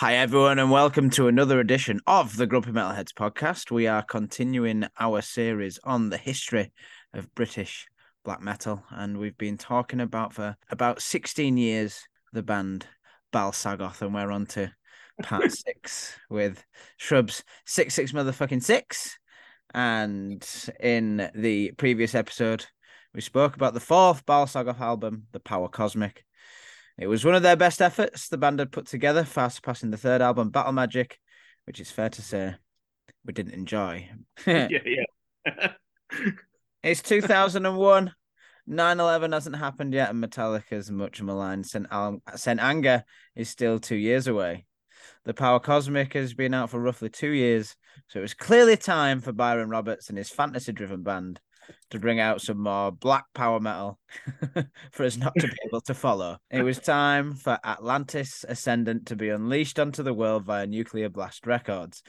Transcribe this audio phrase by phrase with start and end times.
[0.00, 3.72] Hi, everyone, and welcome to another edition of the Grumpy Metalheads podcast.
[3.72, 6.70] We are continuing our series on the history
[7.12, 7.84] of British
[8.24, 12.86] black metal, and we've been talking about for about 16 years the band
[13.32, 14.72] Bal Sagoth, and we're on to
[15.24, 16.64] part six with
[16.96, 19.18] Shrubs 66 motherfucking six.
[19.74, 22.66] And in the previous episode,
[23.12, 26.24] we spoke about the fourth Bal Sagoth album, The Power Cosmic.
[26.98, 29.96] It was one of their best efforts the band had put together, far surpassing the
[29.96, 31.18] third album, Battle Magic,
[31.64, 32.56] which is fair to say
[33.24, 34.08] we didn't enjoy.
[34.46, 35.72] yeah, yeah.
[36.82, 38.12] it's 2001.
[38.70, 41.86] 9 11 hasn't happened yet, and Metallica's much maligned St.
[41.90, 42.60] Al- St.
[42.60, 43.02] Anger
[43.34, 44.66] is still two years away.
[45.24, 47.76] The Power Cosmic has been out for roughly two years,
[48.08, 51.40] so it was clearly time for Byron Roberts and his fantasy driven band
[51.90, 53.98] to bring out some more black power metal
[54.92, 56.38] for us not to be able to follow.
[56.50, 61.46] It was time for Atlantis Ascendant to be unleashed onto the world via Nuclear Blast
[61.46, 62.02] Records.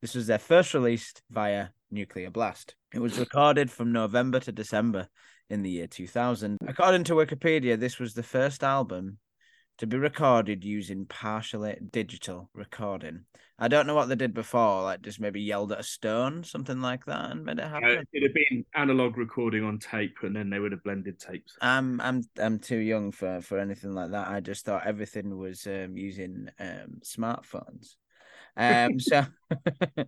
[0.00, 2.74] This was their first released via Nuclear Blast.
[2.94, 5.08] It was recorded from November to December
[5.50, 6.56] in the year 2000.
[6.66, 9.18] According to Wikipedia, this was the first album
[9.80, 13.24] to be recorded using partially digital recording.
[13.58, 16.82] I don't know what they did before, like just maybe yelled at a stone, something
[16.82, 17.88] like that, and made it happen.
[17.88, 21.56] Uh, it'd have been analog recording on tape, and then they would have blended tapes.
[21.62, 24.28] I'm I'm I'm too young for for anything like that.
[24.28, 27.94] I just thought everything was um, using um, smartphones.
[28.58, 29.24] Um, so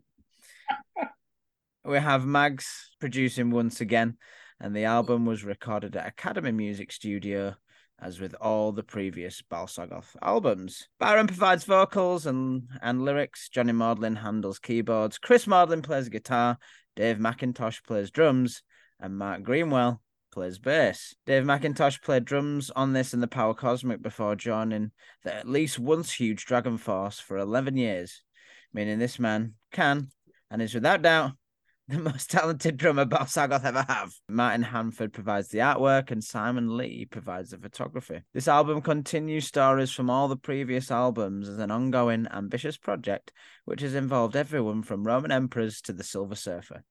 [1.86, 4.18] we have Mags producing once again,
[4.60, 7.54] and the album was recorded at Academy Music Studio
[8.02, 10.88] as with all the previous Bal Sagoth albums.
[10.98, 16.58] Byron provides vocals and, and lyrics, Johnny Maudling handles keyboards, Chris Maudling plays guitar,
[16.96, 18.62] Dave Macintosh plays drums,
[18.98, 21.14] and Mark Greenwell plays bass.
[21.26, 24.90] Dave Macintosh played drums on this and the Power Cosmic before joining
[25.22, 28.22] the at least once huge Dragon Force for 11 years,
[28.72, 30.08] meaning this man can
[30.50, 31.32] and is without doubt
[31.92, 34.14] the most talented drummer Bal Sagoth ever have.
[34.26, 38.22] Martin Handford provides the artwork and Simon Lee provides the photography.
[38.32, 43.32] This album continues stories from all the previous albums as an ongoing, ambitious project
[43.66, 46.82] which has involved everyone from Roman emperors to the Silver Surfer.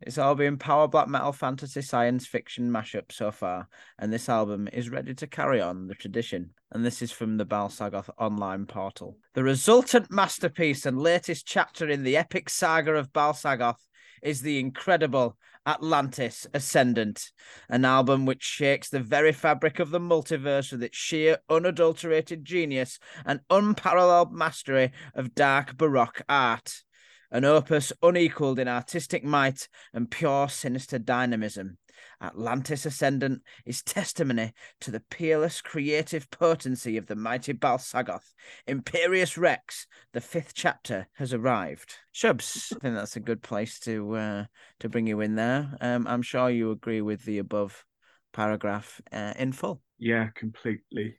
[0.00, 3.68] It's all been power black metal fantasy science fiction mashup so far,
[3.98, 6.52] and this album is ready to carry on the tradition.
[6.72, 9.18] And this is from the Bal Sagoth online portal.
[9.34, 13.76] The resultant masterpiece and latest chapter in the epic saga of Bal Sagoth
[14.22, 15.36] is the incredible
[15.66, 17.30] Atlantis Ascendant,
[17.68, 22.98] an album which shakes the very fabric of the multiverse with its sheer, unadulterated genius
[23.24, 26.82] and unparalleled mastery of dark Baroque art.
[27.30, 31.78] An opus unequaled in artistic might and pure sinister dynamism.
[32.22, 38.34] Atlantis Ascendant is testimony to the peerless creative potency of the mighty Bal Sagoth.
[38.66, 41.94] Imperious Rex, the fifth chapter, has arrived.
[42.12, 44.44] Shrubs, I think that's a good place to uh,
[44.80, 45.76] to bring you in there.
[45.80, 47.84] Um, I'm sure you agree with the above
[48.32, 49.80] paragraph uh, in full.
[49.98, 51.18] Yeah, completely.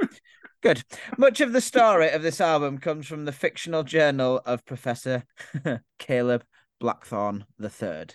[0.62, 0.82] Good.
[1.16, 5.24] Much of the story of this album comes from the fictional journal of Professor
[5.98, 6.44] Caleb
[6.80, 8.06] Blackthorne III.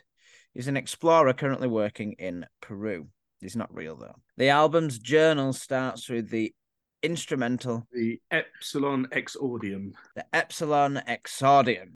[0.53, 3.07] He's an explorer currently working in Peru.
[3.39, 4.15] He's not real though.
[4.35, 6.53] The album's journal starts with the
[7.01, 9.93] instrumental, the Epsilon Exordium.
[10.15, 11.93] The Epsilon Exordium.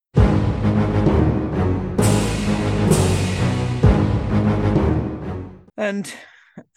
[5.77, 6.13] And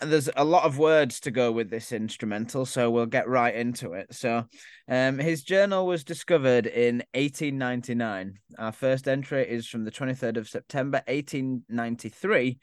[0.01, 3.93] there's a lot of words to go with this instrumental, so we'll get right into
[3.93, 4.15] it.
[4.15, 4.45] So,
[4.89, 8.39] um, his journal was discovered in 1899.
[8.59, 12.59] Our first entry is from the 23rd of September, 1893,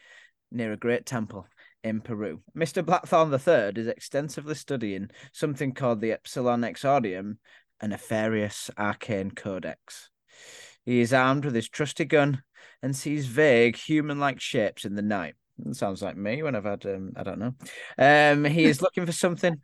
[0.51, 1.47] near a great temple
[1.83, 2.41] in Peru.
[2.57, 2.83] Mr.
[2.83, 7.37] Blackthorne III is extensively studying something called the Epsilon Exordium,
[7.79, 10.09] a nefarious arcane codex.
[10.83, 12.41] He is armed with his trusty gun
[12.81, 15.35] and sees vague human like shapes in the night.
[15.71, 17.53] Sounds like me when I've had um, I don't know.
[17.97, 19.57] Um, he is looking for something,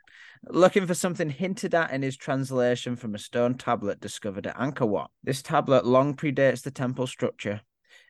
[0.47, 4.87] looking for something hinted at in his translation from a stone tablet discovered at Angkor
[4.87, 5.11] Wat.
[5.23, 7.61] This tablet long predates the temple structure,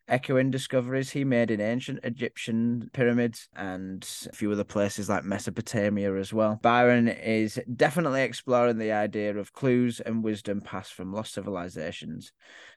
[0.07, 6.16] echoing discoveries he made in ancient Egyptian pyramids and a few other places like Mesopotamia
[6.16, 6.60] as well.
[6.62, 12.31] Byron is definitely exploring the idea of clues and wisdom passed from lost civilizations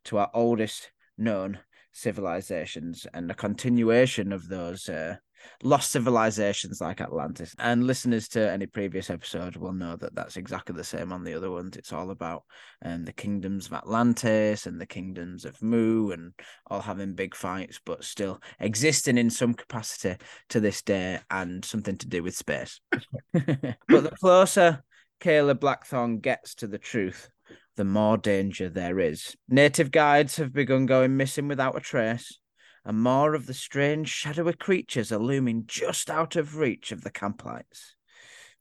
[0.04, 1.58] to our oldest known
[1.94, 5.16] civilizations and a continuation of those uh,
[5.62, 7.54] lost civilizations like Atlantis.
[7.58, 11.34] And listeners to any previous episode will know that that's exactly the same on the
[11.34, 11.76] other ones.
[11.76, 12.44] It's all about
[12.84, 16.32] um, the kingdoms of Atlantis and the kingdoms of Mu and
[16.66, 20.16] all having big fights, but still existing in some capacity
[20.50, 22.80] to this day and something to do with space.
[23.32, 24.82] but the closer
[25.20, 27.30] Caleb Blackthorne gets to the truth,
[27.76, 29.36] the more danger there is.
[29.48, 32.38] Native guides have begun going missing without a trace,
[32.84, 37.10] and more of the strange, shadowy creatures are looming just out of reach of the
[37.10, 37.94] camp lights.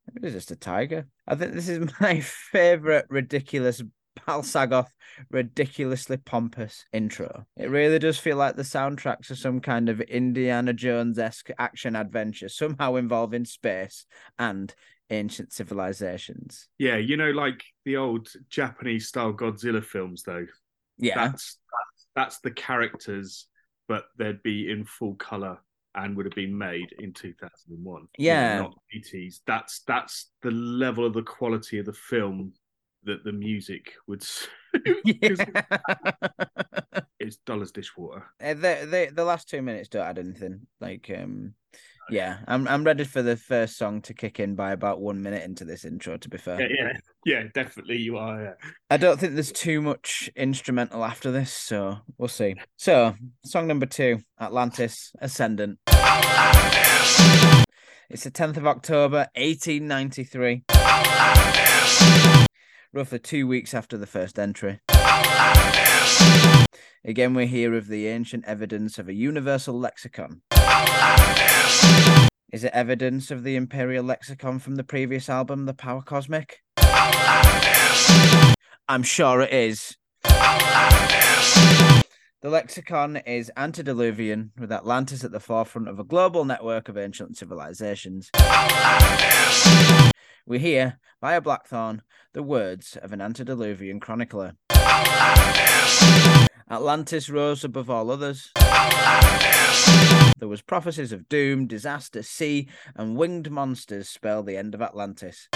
[0.07, 1.07] Maybe it's just a tiger.
[1.27, 3.81] I think this is my favourite ridiculous
[4.27, 4.91] Balsagoth
[5.31, 7.45] ridiculously pompous intro.
[7.57, 11.95] It really does feel like the soundtrack to some kind of Indiana Jones esque action
[11.95, 14.05] adventure, somehow involving space
[14.37, 14.73] and
[15.09, 16.67] ancient civilizations.
[16.77, 20.45] Yeah, you know, like the old Japanese style Godzilla films, though.
[20.97, 21.15] Yeah.
[21.15, 23.47] That's that's, that's the characters,
[23.87, 25.59] but they'd be in full color
[25.95, 28.07] and would have been made in 2001.
[28.17, 28.59] Yeah.
[28.59, 29.41] Not 80s.
[29.45, 32.53] That's that's the level of the quality of the film
[33.03, 34.25] that the music would
[35.05, 35.35] yeah.
[37.19, 38.25] it's dollars dishwater.
[38.41, 40.61] Uh, the, the the last two minutes don't add anything.
[40.79, 41.53] Like um
[42.09, 45.43] yeah, I'm I'm ready for the first song to kick in by about one minute
[45.43, 46.61] into this intro, to be fair.
[46.61, 46.93] Yeah, yeah,
[47.25, 48.41] yeah, definitely you are.
[48.41, 48.53] Yeah.
[48.89, 52.55] I don't think there's too much instrumental after this, so we'll see.
[52.77, 53.15] So,
[53.45, 55.79] song number two, Atlantis Ascendant.
[58.09, 60.65] It's the 10th of October, 1893.
[62.93, 64.79] Roughly two weeks after the first entry.
[67.03, 70.41] Again, we hear of the ancient evidence of a universal lexicon.
[72.51, 76.61] Is it evidence of the imperial lexicon from the previous album, The Power Cosmic?
[78.87, 79.97] I'm sure it is.
[82.43, 87.37] The lexicon is antediluvian, with Atlantis at the forefront of a global network of ancient
[87.37, 88.29] civilizations.
[90.45, 92.01] We hear, via Blackthorne,
[92.33, 94.55] the words of an antediluvian chronicler.
[96.69, 98.51] Atlantis rose above all others.
[100.37, 105.47] There was prophecies of doom, disaster, sea, and winged monsters spell the end of Atlantis.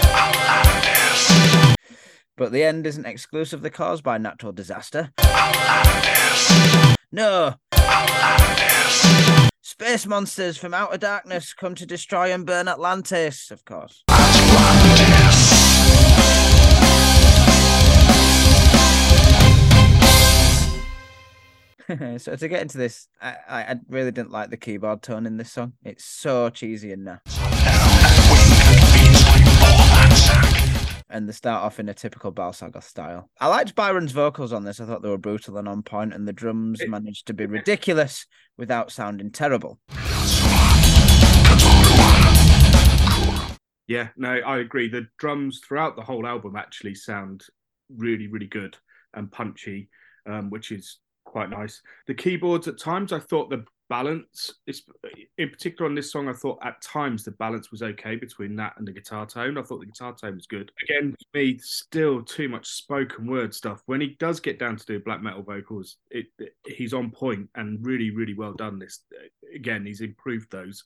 [2.36, 5.10] But the end isn't exclusively caused by natural disaster.
[7.10, 7.54] No.
[9.62, 14.04] Space monsters from outer darkness come to destroy and burn Atlantis, of course.
[22.18, 25.52] so to get into this, I, I really didn't like the keyboard tone in this
[25.52, 25.72] song.
[25.82, 27.20] It's so cheesy and naff.
[31.08, 33.30] And they start off in a typical Balsagoth style.
[33.40, 34.80] I liked Byron's vocals on this.
[34.80, 38.26] I thought they were brutal and on point, and the drums managed to be ridiculous
[38.58, 39.78] without sounding terrible.
[43.86, 44.90] Yeah, no, I agree.
[44.90, 47.44] The drums throughout the whole album actually sound
[47.88, 48.76] really, really good
[49.14, 49.88] and punchy,
[50.26, 50.98] um, which is
[51.28, 51.80] quite nice.
[52.06, 54.82] The keyboards at times, I thought the balance, is,
[55.38, 58.74] in particular on this song, I thought at times the balance was okay between that
[58.76, 59.56] and the guitar tone.
[59.56, 60.70] I thought the guitar tone was good.
[60.84, 63.82] Again, for me, still too much spoken word stuff.
[63.86, 67.48] When he does get down to do black metal vocals, it, it- he's on point
[67.54, 68.78] and really, really well done.
[68.78, 69.00] This
[69.54, 70.84] again, he's improved those.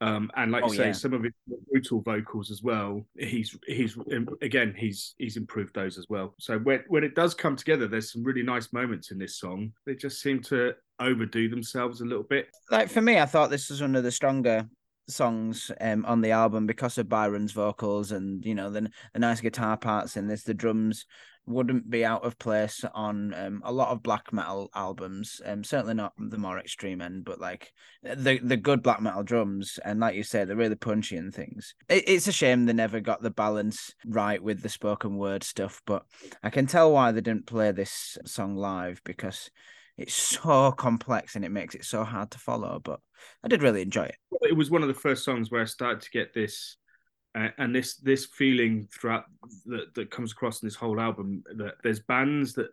[0.00, 0.92] Um, and like Oh, you say, yeah.
[0.92, 1.32] some of his
[1.70, 3.04] brutal vocals as well.
[3.18, 3.96] He's he's
[4.42, 6.34] again he's he's improved those as well.
[6.38, 9.72] So when when it does come together, there's some really nice moments in this song.
[9.86, 12.48] They just seem to overdo themselves a little bit.
[12.70, 14.68] like for me, I thought this was one of the stronger
[15.08, 19.40] songs um, on the album because of Byron's vocals and you know the the nice
[19.40, 20.42] guitar parts in this.
[20.44, 21.06] The drums
[21.46, 25.40] wouldn't be out of place on um, a lot of black metal albums.
[25.44, 27.72] Um, certainly not the more extreme end, but like
[28.02, 31.74] the the good black metal drums and like you say, they're really punchy and things.
[31.88, 35.82] It, it's a shame they never got the balance right with the spoken word stuff,
[35.86, 36.04] but
[36.42, 39.50] I can tell why they didn't play this song live because
[39.96, 42.80] it's so complex and it makes it so hard to follow.
[42.82, 43.00] But
[43.42, 44.16] I did really enjoy it.
[44.42, 46.76] It was one of the first songs where I started to get this.
[47.36, 49.24] Uh, and this this feeling throughout
[49.66, 52.68] that, that comes across in this whole album that there's bands that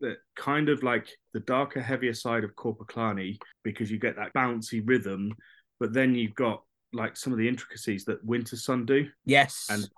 [0.00, 4.80] that kind of like the darker, heavier side of Korpiklaani because you get that bouncy
[4.84, 5.32] rhythm,
[5.78, 9.06] but then you've got like some of the intricacies that Winter Sun do.
[9.24, 9.66] Yes.
[9.70, 9.88] And-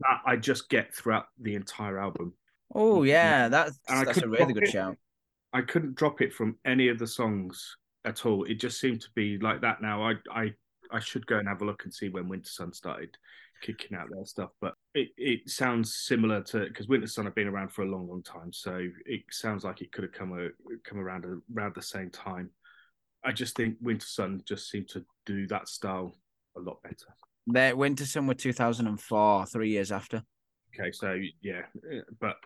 [0.00, 2.32] That I just get throughout the entire album.
[2.74, 4.70] oh yeah, that's And that's a really good it.
[4.70, 4.96] shout.
[5.52, 8.42] I couldn't drop it from any of the songs at all.
[8.44, 10.02] It just seemed to be like that now.
[10.02, 10.54] I I
[10.94, 13.16] I should go and have a look and see when Winter Sun started
[13.62, 17.48] kicking out their stuff, but it, it sounds similar to because Winter Sun have been
[17.48, 20.48] around for a long, long time, so it sounds like it could have come a,
[20.88, 21.24] come around
[21.54, 22.50] around the same time.
[23.24, 26.16] I just think Winter Sun just seemed to do that style
[26.56, 27.14] a lot better.
[27.46, 30.22] Their Winter Sun were 2004, three years after.
[30.78, 32.36] Okay, so yeah, eh, but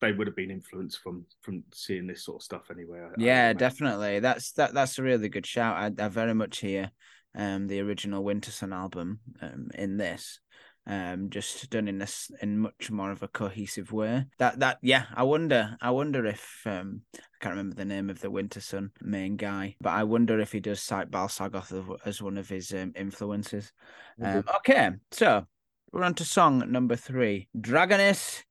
[0.00, 3.00] they would have been influenced from from seeing this sort of stuff anyway.
[3.00, 4.20] I, yeah, I definitely.
[4.20, 4.72] That's that.
[4.72, 5.76] That's a really good shout.
[5.76, 6.90] I, I very much hear
[7.34, 10.40] um the original Winter Sun album um in this
[10.86, 14.26] um just done in this in much more of a cohesive way.
[14.38, 18.20] That that yeah i wonder i wonder if um i can't remember the name of
[18.20, 22.22] the winter sun main guy but i wonder if he does cite bal sagoth as
[22.22, 23.72] one of his um, influences.
[24.20, 24.38] Mm-hmm.
[24.38, 25.46] um, okay so
[25.92, 28.42] we're on to song number three draconis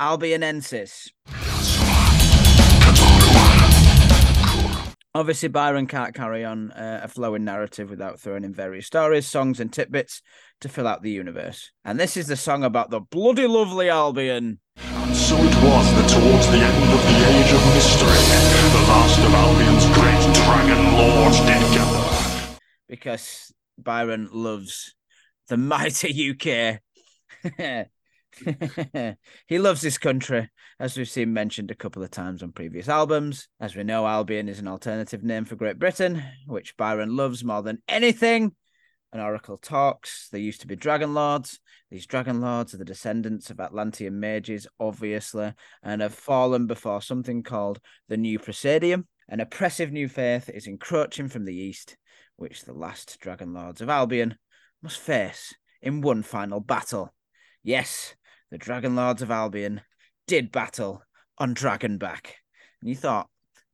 [0.00, 1.10] albionensis
[5.18, 9.58] Obviously, Byron can't carry on uh, a flowing narrative without throwing in various stories, songs,
[9.58, 10.22] and tidbits
[10.60, 11.72] to fill out the universe.
[11.84, 14.60] And this is the song about the bloody lovely Albion.
[14.76, 18.22] And so it was that towards the end of the age of mystery,
[18.70, 22.58] the last of Albion's great dragon lords did gather.
[22.88, 24.94] Because Byron loves
[25.48, 27.88] the mighty UK.
[29.46, 33.48] he loves his country, as we've seen mentioned a couple of times on previous albums.
[33.60, 37.62] As we know, Albion is an alternative name for Great Britain, which Byron loves more
[37.62, 38.54] than anything.
[39.12, 40.28] An oracle talks.
[40.30, 41.60] There used to be dragon lords.
[41.90, 47.42] These dragon lords are the descendants of Atlantean mages, obviously, and have fallen before something
[47.42, 49.08] called the New Presidium.
[49.28, 51.96] An oppressive new faith is encroaching from the east,
[52.36, 54.36] which the last dragon lords of Albion
[54.82, 57.14] must face in one final battle.
[57.62, 58.14] Yes,
[58.50, 59.82] the Dragon Lords of Albion
[60.26, 61.02] did battle
[61.38, 62.32] on Dragonback.
[62.80, 63.28] And you thought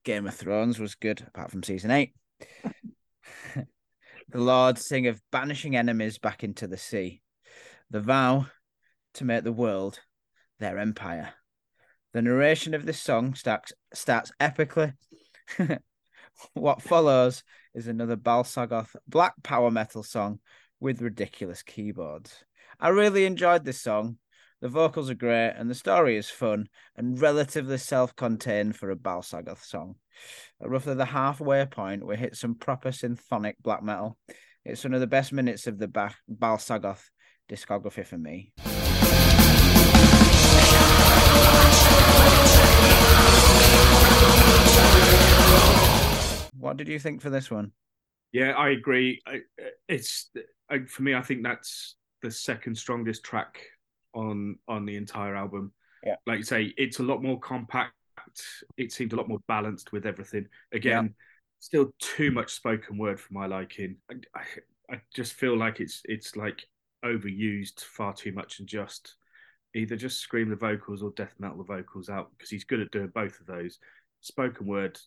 [0.04, 2.12] Game of Thrones was good, apart from season eight.
[3.54, 3.66] the
[4.34, 7.22] Lords sing of banishing enemies back into the sea.
[7.90, 8.46] The vow
[9.14, 10.00] to make the world
[10.58, 11.34] their empire.
[12.12, 14.94] The narration of this song starts, starts epically.
[16.54, 17.42] what follows
[17.74, 20.40] is another Balsagoth black power metal song
[20.80, 22.44] with ridiculous keyboards.
[22.78, 24.18] I really enjoyed this song.
[24.64, 28.96] The vocals are great and the story is fun and relatively self contained for a
[28.96, 29.96] Balsagoth song.
[30.58, 34.16] At roughly the halfway point, we hit some proper symphonic black metal.
[34.64, 37.10] It's one of the best minutes of the ba- Balsagoth
[37.46, 38.54] discography for me.
[46.58, 47.72] What did you think for this one?
[48.32, 49.20] Yeah, I agree.
[49.26, 49.40] I,
[49.90, 50.30] it's
[50.70, 51.14] I, for me.
[51.14, 53.60] I think that's the second strongest track
[54.14, 55.72] on on the entire album.
[56.04, 56.16] Yeah.
[56.26, 57.94] like you say, it's a lot more compact.
[58.76, 60.46] It seemed a lot more balanced with everything.
[60.72, 61.14] Again,
[61.60, 63.96] still too much spoken word for my liking.
[64.10, 66.66] I, I, I just feel like it's it's like
[67.04, 69.16] overused far too much and just
[69.74, 72.90] either just scream the vocals or death metal the vocals out because he's good at
[72.90, 73.78] doing both of those.
[74.20, 74.98] Spoken word,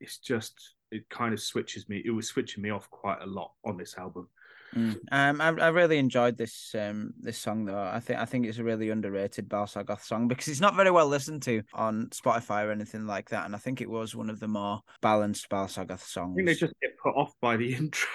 [0.00, 2.02] it's just it kind of switches me.
[2.04, 4.28] It was switching me off quite a lot on this album.
[4.74, 4.98] Mm.
[5.12, 7.78] Um, I, I really enjoyed this um this song though.
[7.78, 11.06] I think I think it's a really underrated Balsagoth song because it's not very well
[11.06, 13.46] listened to on Spotify or anything like that.
[13.46, 16.34] And I think it was one of the more balanced Balsagoth songs.
[16.34, 18.08] I think they just get put off by the intro.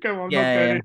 [0.00, 0.82] Go on, Yeah, in.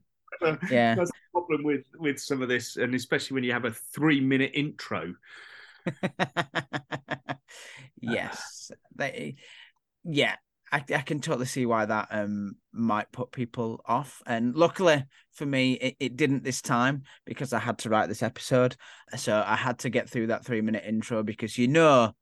[0.70, 0.96] yeah.
[0.96, 4.22] That's the problem with with some of this, and especially when you have a three
[4.22, 5.14] minute intro.
[8.02, 9.36] yes, they,
[10.04, 10.36] yeah,
[10.72, 14.22] I, I can totally see why that um might put people off.
[14.26, 18.24] And luckily for me, it, it didn't this time because I had to write this
[18.24, 18.76] episode,
[19.16, 22.14] so I had to get through that three minute intro because you know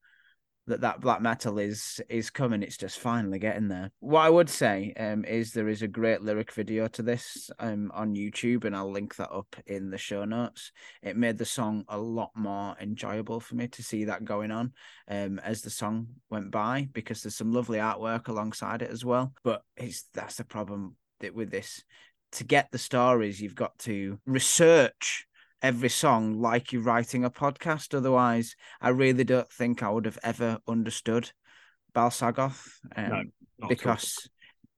[0.67, 2.63] that that black metal is is coming.
[2.63, 3.91] It's just finally getting there.
[3.99, 7.91] What I would say um is there is a great lyric video to this um
[7.93, 10.71] on YouTube, and I'll link that up in the show notes.
[11.01, 14.73] It made the song a lot more enjoyable for me to see that going on
[15.09, 19.33] um as the song went by because there's some lovely artwork alongside it as well.
[19.43, 20.95] But it's that's the problem
[21.33, 21.83] with this.
[22.33, 25.25] To get the stories, you've got to research
[25.65, 27.95] every song like you're writing a podcast.
[27.95, 31.31] Otherwise, I really don't think I would have ever understood
[31.95, 33.69] Balsagoth um, No, Not at all.
[33.69, 34.29] because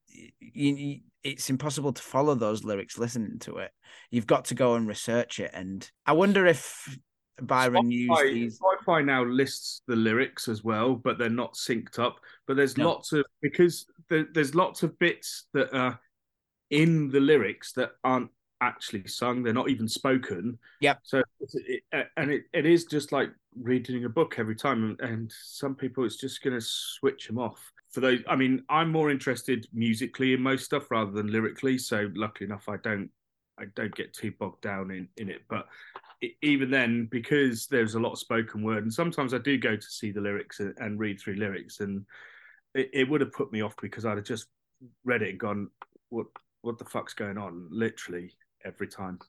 [0.07, 3.71] you, you, it's impossible to follow those lyrics listening to it.
[4.11, 5.51] You've got to go and research it.
[5.53, 6.97] And I wonder if
[7.41, 8.59] Byron used Spotify, these.
[8.59, 12.21] Spotify now lists the lyrics as well, but they're not synced up.
[12.47, 12.87] But there's No.
[12.91, 15.99] lots of because there, there's lots of bits that are
[16.69, 18.29] in the lyrics that aren't
[18.61, 19.43] actually sung.
[19.43, 20.57] They're not even spoken.
[20.81, 20.95] Yeah.
[21.03, 24.97] So it, uh, and it, it is just like reading a book every time.
[24.99, 27.59] And, some people, it's just going to switch them off.
[27.91, 31.77] For those, I mean, I'm more interested musically in most stuff rather than lyrically.
[31.77, 33.09] So luckily enough, I don't
[33.59, 35.41] I don't get too bogged down in in it.
[35.49, 35.67] But
[36.21, 39.75] e- even then, because there's a lot of spoken word, and sometimes I do go
[39.75, 42.05] to see the lyrics and, and read through lyrics, and
[42.75, 44.47] it, it would have put me off because I'd have just
[45.05, 45.69] read it and gone,
[46.09, 46.27] what
[46.61, 47.67] what the fuck's going on?
[47.71, 48.33] Literally
[48.65, 49.19] every time.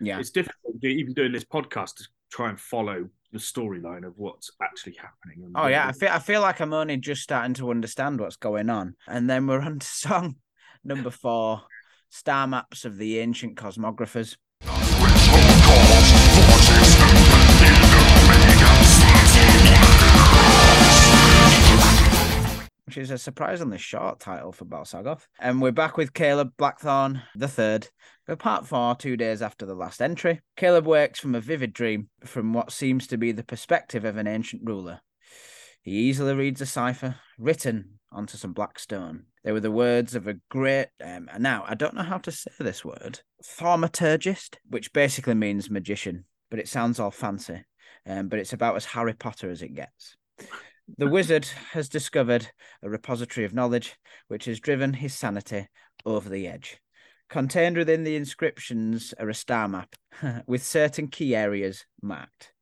[0.00, 0.18] Yeah.
[0.18, 4.94] It's difficult even doing this podcast to try and follow the storyline of what's actually
[4.94, 5.52] happening.
[5.54, 8.70] Oh yeah, I feel I feel like I'm only just starting to understand what's going
[8.70, 10.36] on, and then we're on to song
[10.84, 11.62] number four,
[12.10, 14.36] star maps of the ancient cosmographers.
[22.86, 25.26] Which is a surprisingly short title for Balsagoth.
[25.38, 27.88] And we're back with Caleb Blackthorne, the third,
[28.28, 30.42] for part four, two days after the last entry.
[30.54, 34.26] Caleb wakes from a vivid dream from what seems to be the perspective of an
[34.26, 35.00] ancient ruler.
[35.80, 39.24] He easily reads a cipher written onto some black stone.
[39.44, 42.50] They were the words of a great, um, now I don't know how to say
[42.58, 47.64] this word, thaumaturgist, which basically means magician, but it sounds all fancy.
[48.06, 50.16] Um, but it's about as Harry Potter as it gets.
[50.98, 52.50] The wizard has discovered
[52.82, 53.96] a repository of knowledge
[54.28, 55.68] which has driven his sanity
[56.04, 56.78] over the edge.
[57.28, 59.96] Contained within the inscriptions are a star map
[60.46, 62.52] with certain key areas marked.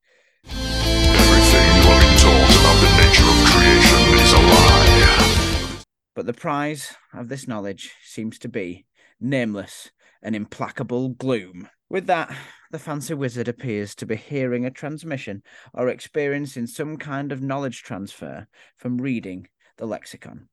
[0.44, 5.82] Everything you have been taught about the nature of creation is a lie.
[6.16, 8.86] But the prize of this knowledge seems to be
[9.20, 11.68] nameless and implacable gloom.
[11.88, 12.36] With that,
[12.72, 15.44] the fancy wizard appears to be hearing a transmission
[15.74, 19.46] or experiencing some kind of knowledge transfer from reading
[19.76, 20.48] the lexicon.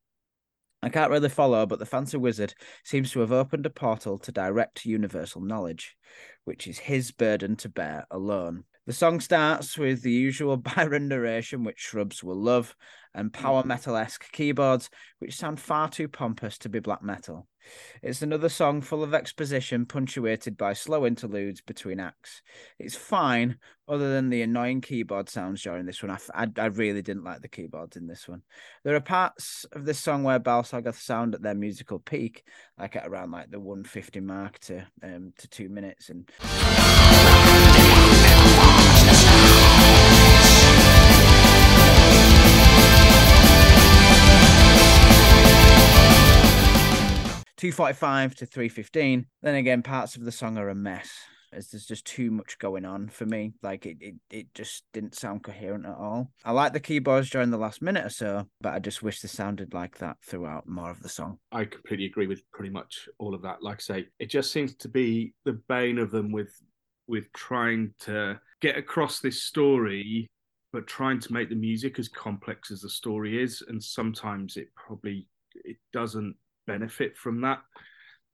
[0.84, 4.30] I can't really follow, but the fancy wizard seems to have opened a portal to
[4.30, 5.96] direct universal knowledge,
[6.44, 8.64] which is his burden to bear alone.
[8.86, 12.76] The song starts with the usual Byron narration, which shrubs will love,
[13.14, 17.46] and power metal esque keyboards, which sound far too pompous to be black metal.
[18.02, 22.42] It's another song full of exposition, punctuated by slow interludes between acts.
[22.78, 23.56] It's fine,
[23.88, 26.10] other than the annoying keyboard sounds during this one.
[26.10, 28.42] I, f- I, I really didn't like the keyboards in this one.
[28.84, 32.44] There are parts of this song where Balsagoth sound at their musical peak,
[32.78, 36.30] like at around like the 150 mark to um to two minutes, and
[47.64, 49.24] 245 to 315.
[49.40, 51.10] Then again, parts of the song are a mess.
[51.50, 53.54] As there's just too much going on for me.
[53.62, 56.30] Like it, it, it just didn't sound coherent at all.
[56.44, 59.28] I like the keyboards during the last minute or so, but I just wish they
[59.28, 61.38] sounded like that throughout more of the song.
[61.52, 63.62] I completely agree with pretty much all of that.
[63.62, 66.52] Like I say, it just seems to be the bane of them with
[67.08, 70.26] with trying to get across this story,
[70.70, 74.68] but trying to make the music as complex as the story is, and sometimes it
[74.74, 77.60] probably it doesn't benefit from that.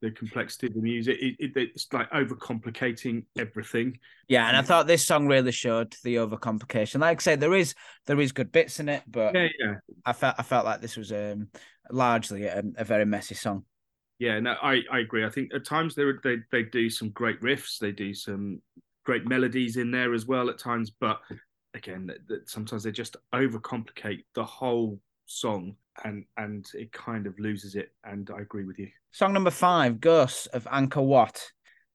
[0.03, 3.99] The complexity of the music, it, it, it's like overcomplicating everything.
[4.29, 4.67] Yeah, and I Mm.
[4.67, 7.01] thought this song really showed the overcomplication.
[7.01, 7.75] Like I say, there is
[8.07, 9.75] there is good bits in it, but Yeah, yeah,
[10.07, 11.49] I felt I felt like this was um
[11.91, 13.65] largely a, a very messy song.
[14.19, 14.39] yeah.
[14.41, 15.25] No, I, I agree.
[15.25, 17.79] I think at times they they they do some great riffs.
[17.79, 18.63] They do some
[19.05, 20.91] great melodies in there as well at times.
[20.91, 21.21] But
[21.75, 27.39] again, that, that sometimes they just overcomplicate the whole song, and and it kind of
[27.39, 27.93] loses it.
[28.05, 28.89] And I agree with you.
[29.11, 31.51] Song number five, Ghosts of Angkor Wat.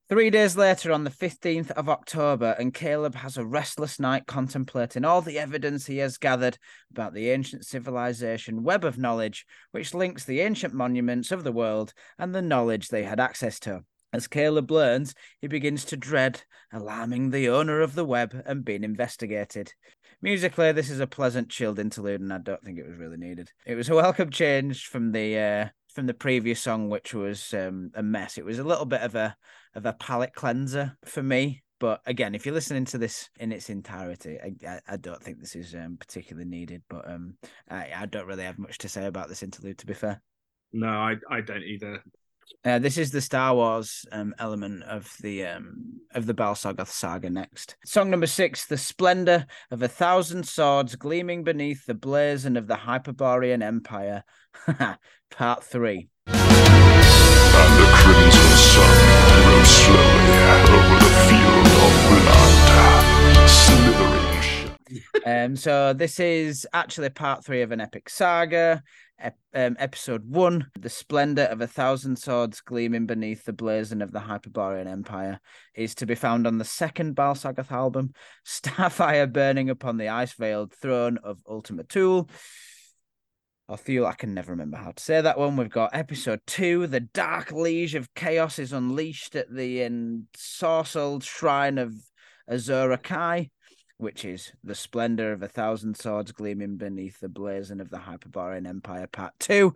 [0.08, 5.04] Three days later, on the 15th of October, and Caleb has a restless night contemplating
[5.04, 6.60] all the evidence he has gathered
[6.92, 11.92] about the ancient civilization web of knowledge, which links the ancient monuments of the world
[12.20, 13.84] and the knowledge they had access to.
[14.16, 18.86] As Caleb learns, he begins to dread alarming the owner of the web and being
[18.86, 19.74] investigated.
[20.22, 23.52] Musically, this is a pleasant, chilled interlude, and I don't think it was really needed.
[23.66, 27.92] It was a welcome change from the uh, from the previous song, which was um,
[27.94, 28.38] a mess.
[28.38, 29.36] It was a little bit of a
[29.76, 31.62] of a palate cleanser for me.
[31.82, 35.58] But again, if you're listening to this in its entirety, I, I, don't think this
[35.58, 36.84] is um, particularly needed.
[36.90, 37.34] But um,
[37.70, 40.22] I, I don't really have much to say about this interlude, to be fair.
[40.72, 42.02] No, I I don't either.
[42.64, 47.30] Uh, this is the Star Wars um, element of the um, of the Balsagoth saga.
[47.30, 52.68] Next, song number six: "The Splendor of a Thousand Swords Gleaming Beneath the Blazon of
[52.68, 54.24] the Hyperborean Empire."
[55.32, 56.10] Part three.
[56.28, 58.98] And the crimson sun
[59.48, 64.26] rose slowly over the field of blood, slithering.
[65.26, 68.84] Um, so this is actually part three of an epic saga.
[69.18, 74.12] Ep- um, episode one, the splendor of a thousand swords gleaming beneath the blazon of
[74.12, 75.40] the Hyperborean Empire,
[75.74, 78.12] is to be found on the second Balsagoth album,
[78.46, 82.30] Starfire burning upon the ice-veiled throne of Ultima Thule.
[83.68, 85.56] Or Thule, I can never remember how to say that one.
[85.56, 91.78] We've got episode two, the dark liege of chaos is unleashed at the ensorcelled shrine
[91.78, 91.96] of
[92.50, 93.50] Azura Kai
[93.98, 98.68] which is the splendor of a thousand swords gleaming beneath the blazon of the Hyperborean
[98.68, 99.74] Empire, part two.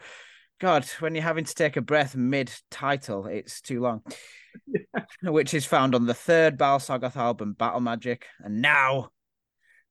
[0.59, 4.01] God, when you're having to take a breath mid title, it's too long.
[5.23, 8.25] Which is found on the third Bal Sagoth album, Battle Magic.
[8.39, 9.11] And now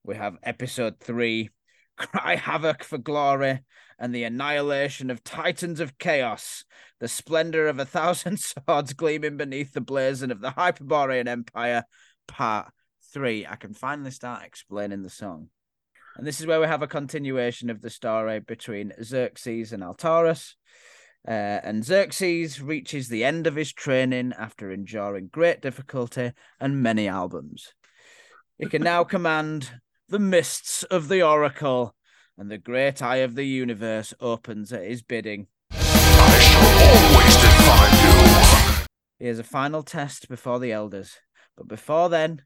[0.04, 1.48] we have episode three
[1.96, 3.60] Cry Havoc for Glory
[3.98, 6.64] and the annihilation of Titans of Chaos,
[7.00, 11.84] the splendor of a thousand swords gleaming beneath the blazon of the Hyperborean Empire,
[12.26, 12.70] part
[13.12, 13.46] three.
[13.46, 15.48] I can finally start explaining the song.
[16.16, 20.56] And this is where we have a continuation of the story between Xerxes and Altaurus.
[21.26, 27.06] Uh, and Xerxes reaches the end of his training after enduring great difficulty and many
[27.06, 27.74] albums.
[28.58, 29.70] He can now command
[30.08, 31.94] the mists of the oracle,
[32.36, 35.48] and the great eye of the universe opens at his bidding.
[35.70, 38.86] I shall always defy you.
[39.18, 41.18] He has a final test before the elders,
[41.56, 42.42] but before then,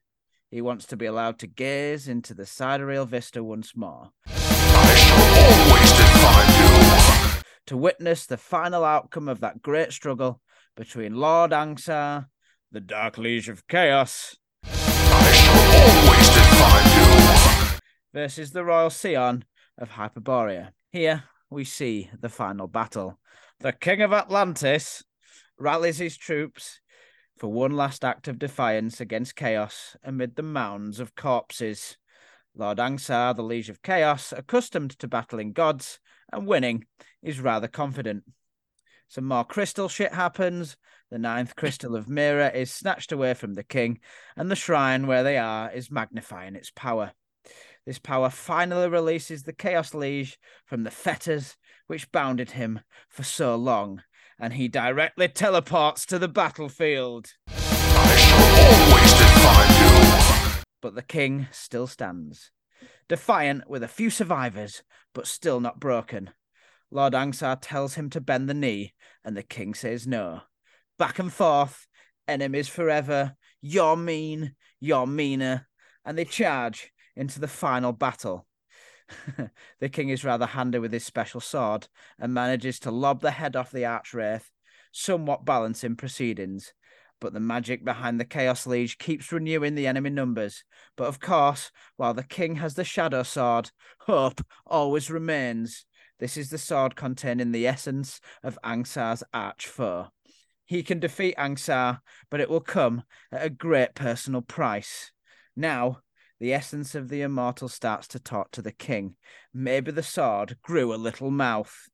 [0.53, 5.17] he wants to be allowed to gaze into the sidereal vista once more, I shall
[5.49, 7.43] always defy you.
[7.67, 10.43] to witness the final outcome of that great struggle
[10.77, 12.27] between Lord Angsar,
[12.71, 17.79] the Dark Liege of Chaos, I shall always defy you.
[18.13, 19.47] versus the Royal Scion
[19.79, 20.73] of Hyperborea.
[20.91, 23.19] Here we see the final battle.
[23.61, 25.03] The King of Atlantis
[25.59, 26.82] rallies his troops
[27.43, 31.97] for one last act of defiance against chaos amid the mounds of corpses.
[32.55, 35.99] Lord Angsar, the Liege of Chaos, accustomed to battling gods
[36.33, 36.85] and winning,
[37.21, 38.23] is rather confident.
[39.09, 40.77] Some more crystal shit happens.
[41.11, 43.99] The ninth crystal of Mira is snatched away from the king,
[44.37, 47.11] and the shrine where they are is magnifying its power.
[47.85, 51.57] This power finally releases the Chaos Liege from the fetters
[51.89, 54.05] which bounded him for so long,
[54.43, 57.29] and he directly teleports to the battlefield.
[57.47, 60.63] I shall always defy you.
[60.83, 62.51] But the king still stands,
[63.09, 64.83] defiant with a few survivors,
[65.15, 66.31] but still not broken.
[66.91, 70.41] Lord Angsar tells him to bend the knee, and the king says no.
[70.99, 71.87] Back and forth,
[72.27, 73.37] enemies forever.
[73.61, 75.69] You're mean, you're meaner,
[76.05, 78.49] and they charge into the final battle.
[79.81, 83.57] the king is rather handy with his special sword and manages to lob the head
[83.57, 84.51] off the archwraith,
[84.93, 86.73] somewhat balancing proceedings.
[87.21, 90.65] But the magic behind the Chaos Liege keeps renewing the enemy numbers.
[90.97, 93.71] But of course, while the king has the Shadow Sword,
[94.01, 95.87] hope always remains.
[96.19, 100.09] This is the sword containing the essence of Angsar's arch foe.
[100.67, 105.13] He can defeat Angsar, but it will come at a great personal price.
[105.57, 105.99] Now,
[106.43, 109.15] the essence of the immortal starts to talk to the king.
[109.55, 111.89] Maybe the sword grew a little mouth.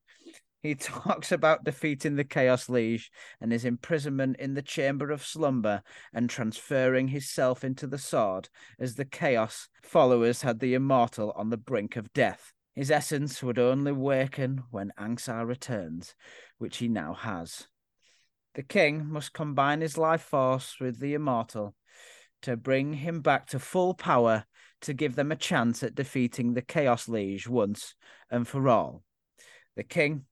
[0.62, 3.10] He talks about defeating the Chaos Liege
[3.42, 5.82] and his imprisonment in the Chamber of Slumber
[6.14, 8.48] and transferring his self into the sword
[8.80, 12.54] as the Chaos followers had the immortal on the brink of death.
[12.74, 16.14] His essence would only waken when Angsar returns,
[16.56, 17.68] which he now has.
[18.54, 21.74] The king must combine his life force with the immortal
[22.42, 24.44] to bring him back to full power
[24.80, 27.94] to give them a chance at defeating the Chaos Liege once
[28.30, 29.02] and for all.
[29.76, 30.24] The king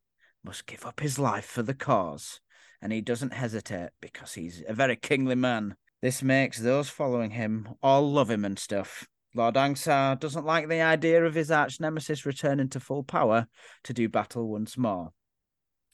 [0.45, 2.41] must give up his life for the cause,
[2.81, 5.77] and he doesn't hesitate because he's a very kingly man.
[6.03, 9.07] This makes those following him all love him and stuff.
[9.35, 13.49] Lord Angsar doesn't like the idea of his arch nemesis returning to full power
[13.85, 15.13] to do battle once more.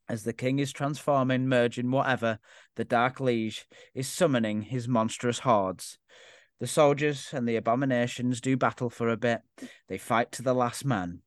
[0.09, 2.39] As the king is transforming, merging, whatever,
[2.77, 5.99] the Dark Liege is summoning his monstrous hordes.
[6.61, 9.41] The soldiers and the abominations do battle for a bit.
[9.89, 11.23] They fight to the last man.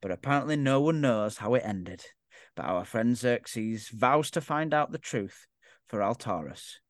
[0.00, 2.04] But apparently, no one knows how it ended.
[2.54, 5.46] But our friend Xerxes vows to find out the truth
[5.88, 6.80] for Altaurus.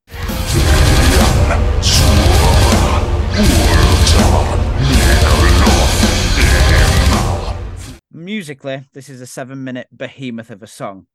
[8.11, 11.07] Musically, this is a seven minute behemoth of a song.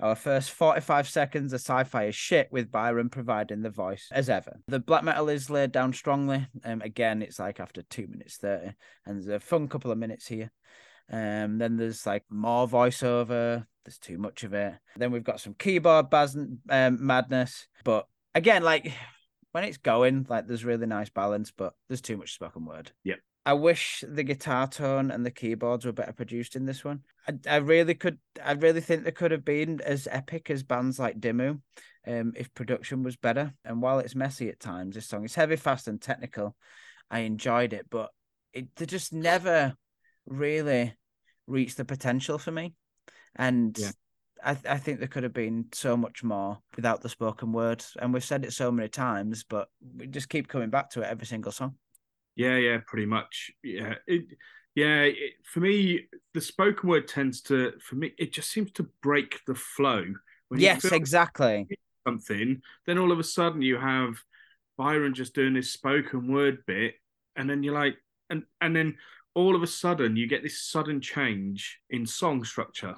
[0.00, 4.30] Our first 45 seconds of sci fi is shit, with Byron providing the voice as
[4.30, 4.58] ever.
[4.66, 6.46] The black metal is laid down strongly.
[6.64, 8.72] Um, again, it's like after two minutes 30,
[9.04, 10.50] and there's a fun couple of minutes here.
[11.10, 13.66] Um, then there's like more voiceover.
[13.84, 14.74] There's too much of it.
[14.96, 16.36] Then we've got some keyboard baz-
[16.70, 17.66] um, madness.
[17.84, 18.92] But again, like
[19.52, 22.92] when it's going, like there's really nice balance, but there's too much spoken word.
[23.04, 23.18] Yep.
[23.48, 27.00] I wish the guitar tone and the keyboards were better produced in this one.
[27.26, 30.98] I, I really could, I really think they could have been as epic as bands
[30.98, 31.58] like Dimmu,
[32.06, 33.54] um, if production was better.
[33.64, 36.56] And while it's messy at times, this song is heavy, fast, and technical.
[37.10, 38.10] I enjoyed it, but
[38.52, 39.74] it they just never
[40.26, 40.94] really
[41.46, 42.74] reached the potential for me.
[43.34, 43.92] And Yeah.
[44.44, 47.82] I, I think there could have been so much more without the spoken word.
[47.98, 51.06] And we've said it so many times, but we just keep coming back to it
[51.06, 51.76] every single song.
[52.38, 53.50] Yeah, yeah, pretty much.
[53.64, 54.26] Yeah, it,
[54.76, 58.88] Yeah, it, for me, the spoken word tends to, for me, it just seems to
[59.02, 60.04] break the flow.
[60.46, 61.66] When yes, exactly.
[62.06, 64.14] something, then all of a sudden you have
[64.78, 66.94] Byron just doing this spoken word bit,
[67.34, 67.96] and then you're like,
[68.30, 68.96] and and then
[69.34, 72.94] all of a sudden you get this sudden change in song structure.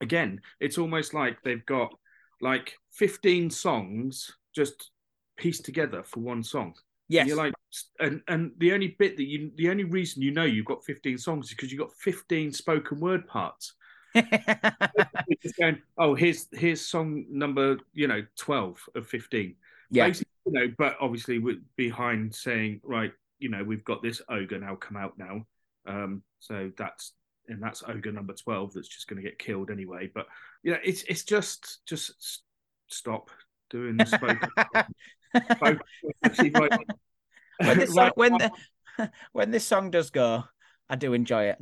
[0.00, 1.92] Again, it's almost like they've got
[2.40, 4.90] like 15 songs just
[5.36, 6.74] pieced together for one song.
[7.08, 7.22] Yes.
[7.22, 7.54] And you're like,
[8.00, 11.18] and and the only bit that you, the only reason you know you've got 15
[11.18, 13.74] songs is because you've got 15 spoken word parts.
[14.14, 19.54] Just going, oh, here's here's song number, you know, 12 of 15.
[19.90, 20.06] yeah.
[20.06, 21.40] Basically, you know, but obviously
[21.76, 25.46] behind saying, right, you know, we've got this ogre now come out now.
[25.86, 27.12] Um, so that's
[27.48, 30.10] and that's ogre number 12 that's just gonna get killed anyway.
[30.12, 30.26] But
[30.62, 32.42] you know, it's it's just just
[32.88, 33.30] stop
[33.70, 34.48] doing the spoken.
[37.58, 38.50] when this song, when the,
[39.32, 40.44] when this song does go,
[40.88, 41.58] I do enjoy it.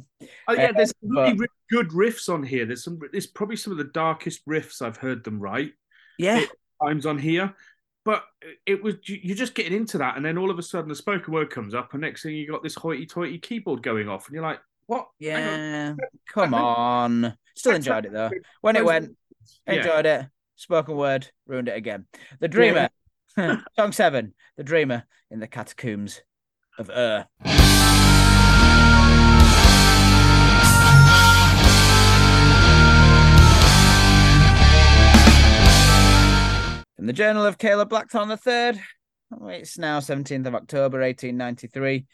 [0.48, 2.64] Oh yeah, there's some really, but- good riffs on here.
[2.66, 2.98] There's some.
[3.12, 5.72] There's probably some of the darkest riffs I've heard them write
[6.18, 6.44] Yeah.
[6.83, 7.55] Times on here.
[8.05, 8.22] But
[8.66, 10.94] it was you- you're just getting into that, and then all of a sudden the
[10.94, 14.35] spoken word comes up, and next thing you got this hoity-toity keyboard going off, and
[14.35, 15.09] you're like, "What?
[15.20, 15.59] Hang on.
[15.59, 15.94] Yeah.
[16.33, 17.37] Come on.
[17.57, 18.31] Still enjoyed it though.
[18.61, 19.16] When it went,
[19.66, 19.74] Yeah.
[19.74, 20.26] enjoyed it.
[20.55, 22.07] Spoken word, ruined it again.
[22.38, 22.88] The Dreamer.
[23.77, 24.35] Song seven.
[24.57, 26.22] The Dreamer in the catacombs
[26.79, 27.27] of Ur.
[36.96, 38.81] From the Journal of Caleb Blackthorne III.
[39.38, 42.07] Oh, It's now 17th of October, 1893.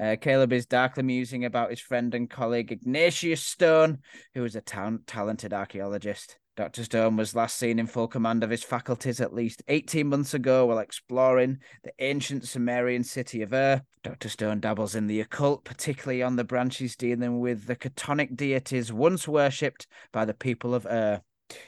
[0.00, 3.98] Uh, Caleb is darkly musing about his friend and colleague Ignatius Stone,
[4.34, 6.38] who was a town- talented archaeologist.
[6.56, 6.84] Dr.
[6.84, 10.66] Stone was last seen in full command of his faculties at least 18 months ago
[10.66, 13.82] while exploring the ancient Sumerian city of Ur.
[14.02, 14.28] Dr.
[14.28, 19.28] Stone dabbles in the occult, particularly on the branches dealing with the Chthonic deities once
[19.28, 21.22] worshipped by the people of Ur.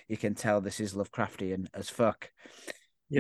[0.09, 2.31] You can tell this is Lovecraftian as fuck.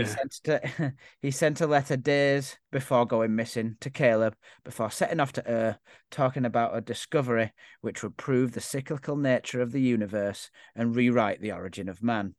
[0.00, 5.20] He sent to, he sent a letter days before going missing to Caleb before setting
[5.20, 5.78] off to Ur,
[6.10, 7.52] talking about a discovery
[7.82, 12.34] which would prove the cyclical nature of the universe and rewrite the origin of man.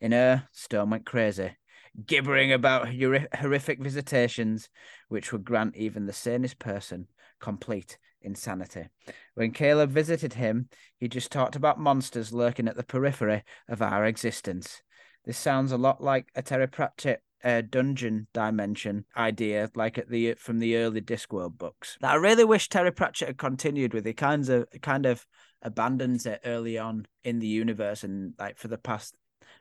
[0.00, 1.56] In Ur, Stone went crazy,
[2.04, 4.68] gibbering about horrific visitations
[5.08, 7.06] which would grant even the sanest person
[7.40, 8.88] complete insanity.
[9.34, 14.04] When Caleb visited him, he just talked about monsters lurking at the periphery of our
[14.04, 14.82] existence.
[15.26, 20.34] This sounds a lot like a Terry Pratchett uh, dungeon dimension idea, like at the
[20.34, 21.98] from the early Discworld books.
[22.00, 24.06] That I really wish Terry Pratchett had continued with.
[24.06, 25.26] He kind of kind of
[25.62, 29.14] abandons it early on in the universe, and like for the past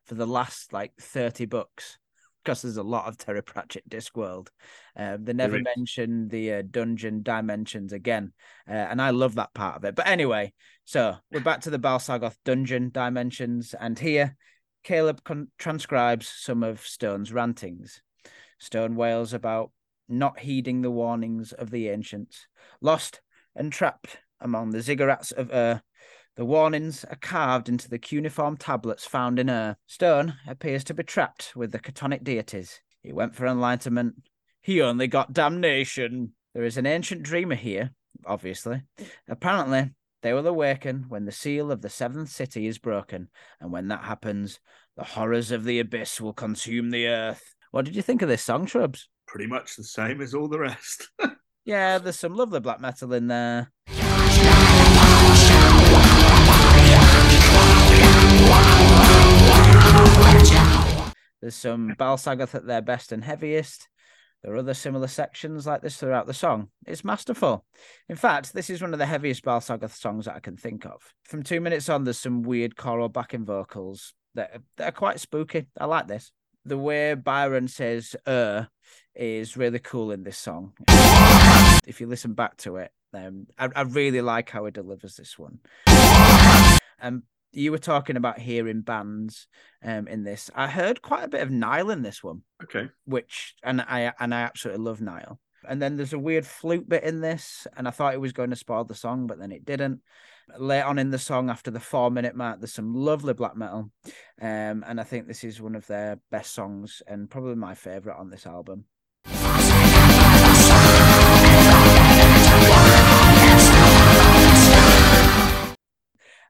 [0.06, 1.97] for the last like thirty books,
[2.43, 4.49] because there's a lot of Terry Pratchett Discworld.
[4.95, 5.65] Um, they never is.
[5.75, 8.34] mention the uh, dungeon dimensions again,
[8.69, 9.95] uh, and I love that part of it.
[9.95, 10.54] But anyway,
[10.86, 14.36] so we're back to the Balsagoth dungeon dimensions, and here
[14.86, 18.02] Caleb con- transcribes some of Stone's rantings.
[18.60, 19.71] Stone wails about
[20.08, 22.48] not heeding the warnings of the ancients,
[22.80, 23.19] lost
[23.56, 25.82] and trapped among the ziggurats of Ur.
[26.36, 29.76] The warnings are carved into the cuneiform tablets found in Ur.
[29.88, 32.80] Stone appears to be trapped with the Chthonic deities.
[33.02, 34.28] He went for enlightenment.
[34.62, 36.34] He only got damnation.
[36.54, 37.91] There is an ancient dreamer here,
[38.26, 38.84] obviously.
[39.28, 39.91] Apparently,
[40.26, 43.30] they will awaken when the seal of the seventh city is broken,
[43.62, 44.60] and when that happens,
[44.98, 47.54] the horrors of the abyss will consume the earth.
[47.70, 49.08] What did you think of this song, Shrubs?
[49.28, 51.10] Pretty much the same as all the rest.
[51.68, 53.72] Yeah, there's some lovely black metal in there.
[61.42, 63.88] There's some Balsagoth at their best and heaviest.
[64.46, 66.68] There are other similar sections like this throughout the song.
[66.86, 67.66] It's masterful.
[68.08, 71.02] In fact, this is one of the heaviest Balsagoth songs that I can think of.
[71.24, 75.20] From two minutes on, there's some weird choral backing vocals that are, that are quite
[75.20, 75.66] spooky.
[75.80, 76.32] I like this.
[76.64, 78.68] The way Byron says "er"
[79.16, 80.74] is really cool in this song.
[81.88, 85.40] If you listen back to it, um, I, I really like how he delivers this
[85.40, 85.58] one.
[87.02, 87.24] Um,
[87.56, 89.48] you were talking about hearing bands
[89.84, 90.52] um in this.
[90.56, 92.89] I heard quite a bit of Nile in this one okay.
[93.06, 95.39] which and I and I absolutely love Nile.
[95.68, 98.52] And then there's a weird flute bit in this, and I thought it was going
[98.52, 100.02] to spoil the song, but then it didn't.
[100.60, 103.89] Late on in the song, after the four minute mark, there's some lovely black metal,
[104.39, 108.18] um, and I think this is one of their best songs and probably my favorite
[108.18, 108.86] on this album.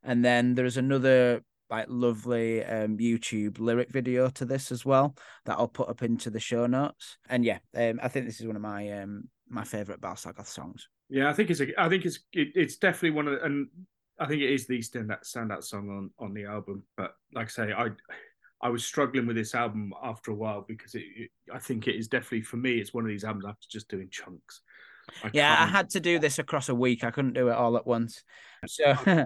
[0.06, 5.16] And then there's another like lovely um, YouTube lyric video to this as well
[5.46, 7.18] that I'll put up into the show notes.
[7.28, 10.88] And yeah, um, I think this is one of my um, my favorite Balsagoth songs.
[11.10, 11.82] Yeah, I think it's a.
[11.82, 13.68] I think it's it, it's definitely one of the, and
[14.20, 16.84] I think it is the standout standout song on on the album.
[16.98, 17.90] But like I say, I
[18.62, 21.96] I was struggling with this album after a while because it, it I think it
[21.96, 22.80] is definitely for me.
[22.80, 24.62] It's one of these albums after just doing chunks.
[25.24, 27.04] I yeah, I had to do this across a week.
[27.04, 28.24] I couldn't do it all at once.
[28.66, 28.96] So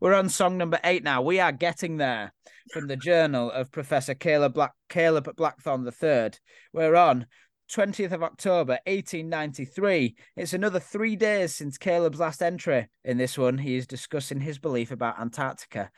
[0.00, 1.22] we're on song number eight now.
[1.22, 2.32] We are getting there
[2.72, 6.30] from the journal of Professor Caleb Black Caleb Blackthorne III.
[6.72, 7.26] We're on
[7.70, 10.16] 20th of October, 1893.
[10.36, 12.88] It's another three days since Caleb's last entry.
[13.04, 15.90] In this one, he is discussing his belief about Antarctica,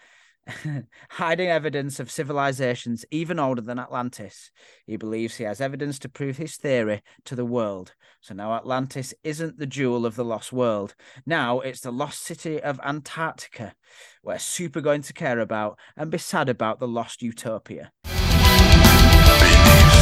[1.11, 4.51] hiding evidence of civilizations even older than Atlantis.
[4.87, 7.95] He believes he has evidence to prove his theory to the world.
[8.21, 10.95] So now Atlantis isn't the jewel of the lost world.
[11.25, 13.75] Now it's the lost city of Antarctica,
[14.23, 17.93] where Super going to care about and be sad about the lost utopia.
[18.03, 20.01] Beneath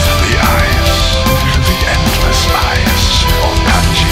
[3.69, 4.08] The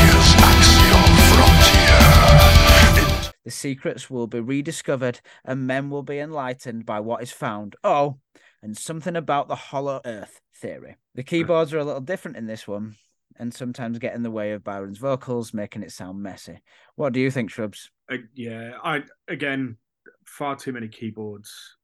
[3.50, 7.76] secrets will be rediscovered and men will be enlightened by what is found.
[7.84, 8.18] Oh,
[8.62, 10.96] and something about the hollow earth theory.
[11.14, 12.96] The keyboards are a little different in this one
[13.38, 16.60] and sometimes get in the way of Byron's vocals, making it sound messy.
[16.94, 17.90] What do you think, Shrubs?
[18.10, 19.76] Uh, yeah, I again
[20.24, 21.76] far too many keyboards.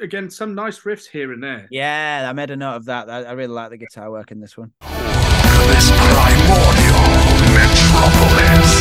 [0.00, 1.66] Again, some nice riffs here and there.
[1.70, 3.08] Yeah, I made a note of that.
[3.08, 4.72] I, I really like the guitar work in this one.
[4.80, 7.00] This primordial
[7.56, 8.76] metropolis.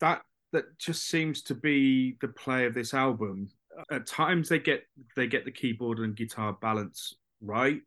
[0.00, 0.22] That
[0.54, 3.50] that just seems to be the play of this album.
[3.90, 4.84] At times they get
[5.16, 7.80] they get the keyboard and guitar balance right.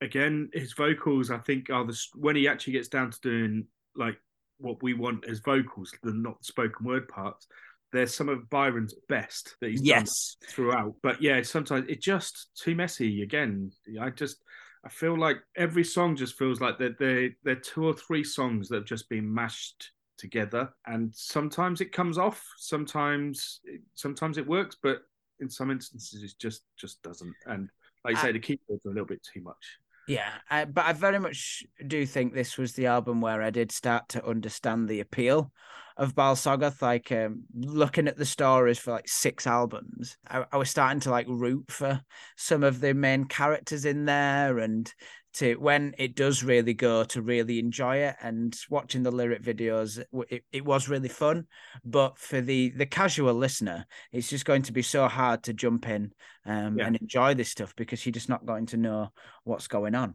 [0.00, 4.16] Again, his vocals I think are the when he actually gets down to doing like
[4.58, 7.46] what we want as vocals, the not spoken word parts.
[7.92, 10.36] They're some of Byron's best that he's yes.
[10.40, 10.94] done throughout.
[11.02, 13.22] But yeah, sometimes it's just too messy.
[13.22, 14.42] Again, I just
[14.84, 18.68] I feel like every song just feels like they're, they're, they're two or three songs
[18.68, 23.60] that have just been mashed together and sometimes it comes off sometimes
[23.94, 25.00] sometimes it works but
[25.40, 27.34] in some instances it just just doesn't.
[27.46, 27.70] And
[28.04, 29.78] like you say the keyboards are a little bit too much.
[30.06, 33.70] Yeah I, but i very much do think this was the album where i did
[33.70, 35.52] start to understand the appeal
[35.96, 40.56] of Bal Sagoth, like um, looking at the stories for like six albums, I, I,
[40.56, 42.00] was starting to like root for
[42.38, 44.90] some of the main characters in there and
[45.34, 50.02] to when it does really go to really enjoy it and watching the lyric videos
[50.28, 51.46] it, it was really fun
[51.84, 55.88] but for the the casual listener it's just going to be so hard to jump
[55.88, 56.12] in
[56.46, 56.86] um, yeah.
[56.86, 59.12] and enjoy this stuff because you're just not going to know
[59.44, 60.14] what's going on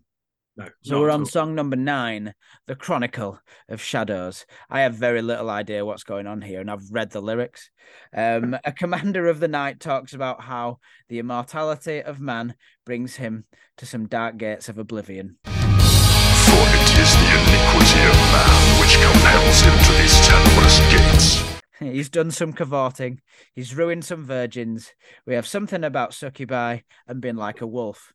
[0.57, 2.33] no, so we're on song number nine,
[2.65, 4.45] The Chronicle of Shadows.
[4.69, 7.69] I have very little idea what's going on here, and I've read the lyrics.
[8.15, 13.43] Um, a commander of the night talks about how the immortality of man brings him
[13.77, 15.37] to some dark gates of oblivion.
[15.43, 21.55] For it is the iniquity of man which compels him to these tenebrous gates.
[21.79, 23.19] He's done some cavorting.
[23.53, 24.93] He's ruined some virgins.
[25.25, 28.13] We have something about succubi and been like a wolf.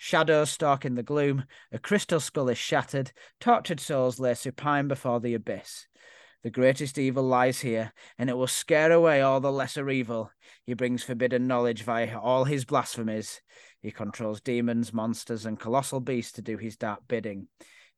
[0.00, 5.18] Shadows stalk in the gloom, a crystal skull is shattered, tortured souls lay supine before
[5.18, 5.88] the abyss.
[6.44, 10.30] The greatest evil lies here, and it will scare away all the lesser evil.
[10.64, 13.40] He brings forbidden knowledge via all his blasphemies.
[13.82, 17.48] He controls demons, monsters, and colossal beasts to do his dark bidding.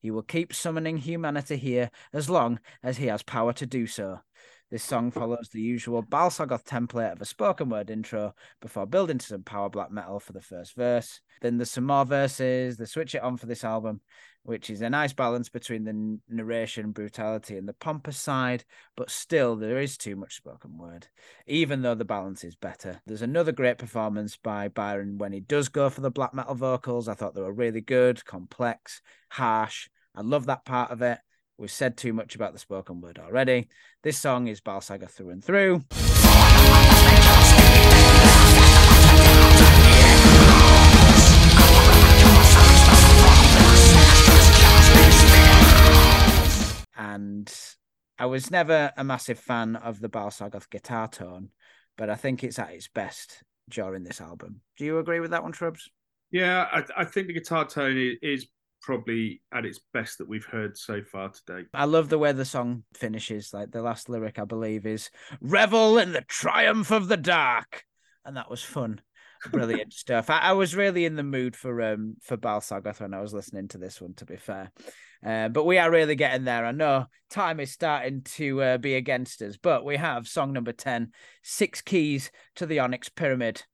[0.01, 4.21] He will keep summoning humanity here as long as he has power to do so.
[4.71, 9.19] This song follows the usual Bal Sagoth template of a spoken word intro before building
[9.19, 11.21] to some power black metal for the first verse.
[11.43, 12.77] Then there's some more verses.
[12.77, 14.01] They switch it on for this album,
[14.45, 18.65] which is a nice balance between the narration, brutality, and the pompous side,
[18.97, 21.09] but still there is too much spoken word,
[21.49, 23.01] even though the balance is better.
[23.07, 27.09] There's another great performance by Byron when he does go for the black metal vocals.
[27.09, 29.89] I thought they were really good, complex, harsh.
[30.15, 31.19] I love that part of it.
[31.61, 33.69] We've said too much about the spoken word already.
[34.03, 35.85] This song is Bal Sagoth through and through.
[46.97, 47.55] And
[48.19, 51.51] I was never a massive fan of the Bal Sagoth guitar tone,
[51.99, 54.63] but I think it's at its best during this album.
[54.79, 55.91] Do you agree with that one, Shrubs?
[56.31, 58.47] Yeah, I, I think the guitar tone is
[58.81, 61.67] probably at its best that we've heard so far today.
[61.75, 63.53] I love the way the song finishes.
[63.53, 67.85] Like the last lyric, I believe, is "Revel in the triumph of the dark,"
[68.25, 69.01] and that was fun.
[69.51, 70.29] Brilliant stuff.
[70.29, 73.33] I, I, was really in the mood for um for Bal Sagoth when I was
[73.33, 74.15] listening to this one.
[74.15, 74.71] To be fair,
[75.25, 76.65] uh, but we are really getting there.
[76.65, 80.73] I know time is starting to uh, be against us, but we have song number
[80.73, 83.65] ten, Six Keys to the Onyx Pyramid.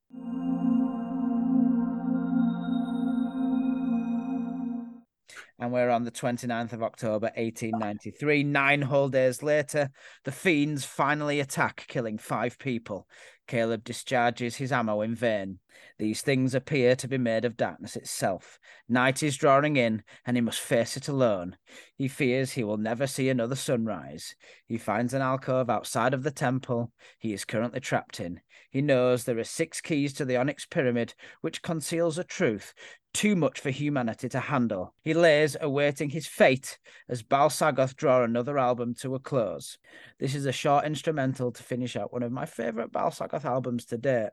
[5.59, 8.45] And we're on the 29th of October 1893.
[8.45, 9.91] Nine whole days later,
[10.25, 13.09] the fiends finally attack, killing five people.
[13.47, 15.61] Caleb discharges his ammo in vain.
[15.99, 18.59] These things appear to be made of darkness itself.
[18.89, 21.57] Night is drawing in, and he must face it alone.
[21.95, 24.35] He fears he will never see another sunrise.
[24.67, 28.41] He finds an alcove outside of the temple he is currently trapped in.
[28.71, 32.75] He knows there are six keys to the Onyx Pyramid, which conceals a truth
[33.17, 34.93] too much for humanity to handle.
[35.03, 39.79] He lays awaiting his fate as Bal Sagoth draw another album to a close.
[40.21, 43.87] This is a short instrumental to finish out one of my favourite Bal Sagoth albums
[43.87, 44.33] to date.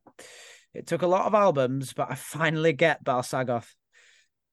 [0.73, 3.73] It took a lot of albums, but I finally get Bal Sagoth.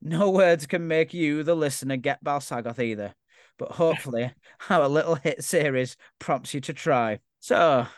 [0.01, 3.13] No words can make you, the listener, get Bal Sagoth either,
[3.59, 4.33] but hopefully
[4.71, 7.19] our little hit series prompts you to try.
[7.41, 7.89] So,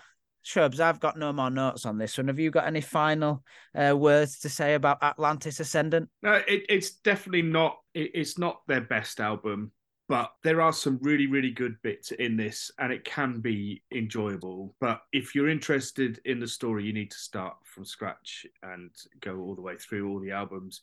[0.42, 2.28] Shrubs, I've got no more notes on this one.
[2.28, 6.08] Have you got any final uh, words to say about Atlantis Ascendant?
[6.22, 7.78] No, it, it's definitely not.
[7.94, 9.70] It, it's not their best album,
[10.08, 14.74] but there are some really, really good bits in this, and it can be enjoyable.
[14.80, 18.90] But if you're interested in the story, you need to start from scratch and
[19.20, 20.82] go all the way through all the albums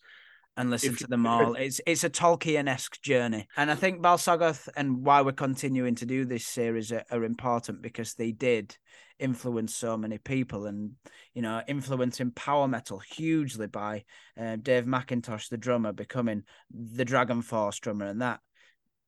[0.60, 1.56] and listen if, to them all.
[1.56, 5.96] It's it's a Tolkien esque journey, and I think Bal Sagoth and why we're continuing
[5.96, 8.76] to do this series are, are, important because they did
[9.20, 10.92] influence so many people, and
[11.34, 14.04] you know, influencing power metal hugely by
[14.38, 18.42] uh, Dave Macintosh, the drummer, becoming the DragonForce drummer, and that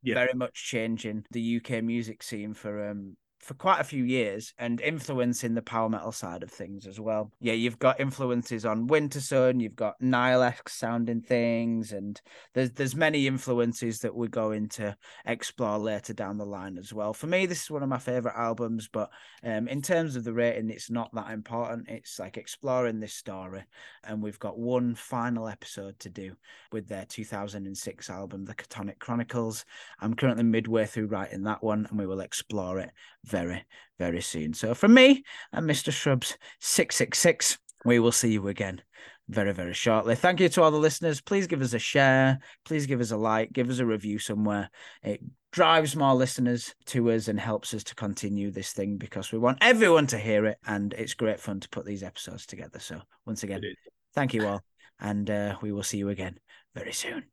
[0.04, 0.16] yeah.
[0.16, 4.80] very much changing the UK music scene for um for quite a few years and
[4.82, 7.32] influencing the power metal side of things as well.
[7.39, 12.22] Yeah, you've got influences on Wintersun, you've got Nile sounding things, and
[12.54, 17.14] there's there's many influences that we're going to explore later down the line as well.
[17.14, 19.10] For me, this is one of my favorite albums, but
[19.44, 21.89] um, in terms of the rating, it's not that important.
[21.89, 23.64] It's like exploring this story,
[24.04, 26.36] and we've got one final episode to do
[26.72, 29.66] with their 2006 album, The Chthonic Chronicles.
[30.00, 32.92] I'm currently midway through writing that one, and we will explore it
[33.32, 33.66] very,
[33.98, 34.54] very soon.
[34.54, 35.92] So from me and Mr.
[35.92, 38.82] Shrubs 666, we will see you again
[39.30, 40.16] very, very shortly.
[40.16, 41.22] Thank you to all the listeners.
[41.22, 42.40] Please give us a share.
[42.66, 43.54] Please give us a like.
[43.54, 44.70] Give us a review somewhere.
[45.02, 45.22] It
[45.52, 49.60] drives more listeners to us and helps us to continue this thing because we want
[49.62, 50.58] everyone to hear it.
[50.68, 52.80] And it's great fun to put these episodes together.
[52.80, 53.62] So, once again,
[54.14, 54.62] thank you all.
[55.00, 56.38] And uh, we will see you again
[56.76, 57.24] very soon.